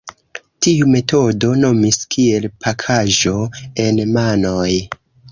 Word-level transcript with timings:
Tiu 0.67 0.85
metodo 0.93 1.49
nomis 1.63 1.99
kiel 2.15 2.47
"Pakaĵo 2.65 3.33
en 3.85 4.01
manoj". 4.17 4.71